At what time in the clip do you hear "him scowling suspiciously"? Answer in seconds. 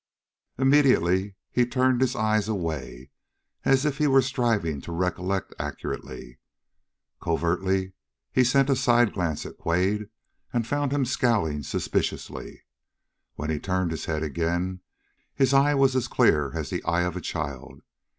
10.91-12.63